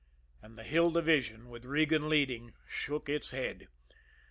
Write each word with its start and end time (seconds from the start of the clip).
And 0.41 0.57
the 0.57 0.63
Hill 0.63 0.89
Division, 0.89 1.47
with 1.47 1.63
Regan 1.63 2.09
leading, 2.09 2.53
shook 2.67 3.07
its 3.07 3.29
head. 3.29 3.67